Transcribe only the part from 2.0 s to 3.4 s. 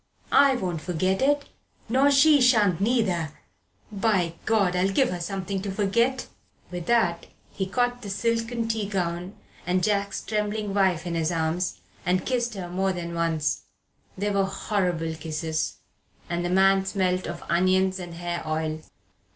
she shan't neither!